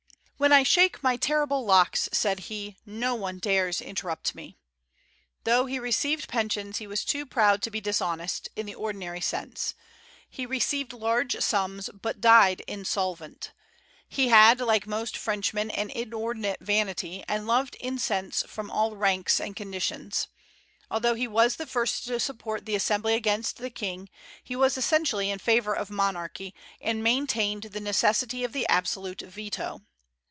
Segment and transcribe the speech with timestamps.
[0.41, 4.57] "When I shake my terrible locks," said he, "no one dares interrupt me."
[5.43, 9.75] Though he received pensions, he was too proud to be dishonest, in the ordinary sense.
[10.27, 13.51] He received large sums, but died insolvent.
[14.09, 19.55] He had, like most Frenchmen, an inordinate vanity, and loved incense from all ranks and
[19.55, 20.27] conditions.
[20.89, 24.09] Although he was the first to support the Assembly against the King,
[24.43, 29.83] he was essentially in favor of monarchy, and maintained the necessity of the absolute veto.